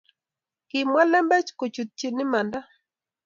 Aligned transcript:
Kemwa 0.69 1.03
lembech 1.11 1.49
ko 1.59 1.65
chutchin 1.73 2.17
imanda 2.25 2.59